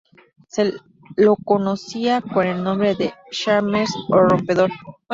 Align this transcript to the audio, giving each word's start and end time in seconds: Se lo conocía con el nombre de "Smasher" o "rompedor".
Se 0.47 0.73
lo 1.15 1.35
conocía 1.35 2.21
con 2.21 2.47
el 2.47 2.63
nombre 2.63 2.95
de 2.95 3.13
"Smasher" 3.31 3.85
o 4.09 4.15
"rompedor". 4.29 4.71